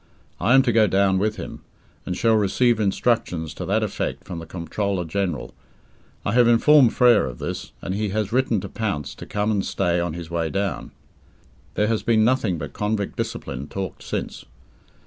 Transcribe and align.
I 0.39 0.55
am 0.55 0.63
to 0.63 0.71
go 0.71 0.87
down 0.87 1.19
with 1.19 1.35
him, 1.35 1.61
and 2.07 2.17
shall 2.17 2.33
receive 2.33 2.79
instructions 2.79 3.53
to 3.53 3.65
that 3.67 3.83
effect 3.83 4.23
from 4.27 4.39
the 4.39 4.47
Comptroller 4.47 5.05
General. 5.05 5.53
I 6.25 6.31
have 6.31 6.47
informed 6.47 6.95
Frere 6.95 7.27
of 7.27 7.37
this, 7.37 7.71
and 7.83 7.93
he 7.93 8.09
has 8.09 8.31
written 8.33 8.59
to 8.61 8.67
Pounce 8.67 9.13
to 9.13 9.27
come 9.27 9.51
and 9.51 9.63
stay 9.63 9.99
on 9.99 10.13
his 10.13 10.31
way 10.31 10.49
down. 10.49 10.89
There 11.75 11.85
has 11.87 12.01
been 12.01 12.23
nothing 12.23 12.57
but 12.57 12.73
convict 12.73 13.15
discipline 13.15 13.67
talked 13.67 14.01
since. 14.01 14.43